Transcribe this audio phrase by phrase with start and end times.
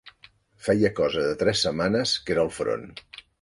[0.67, 2.89] Feia cosa de tres setmanes que era al front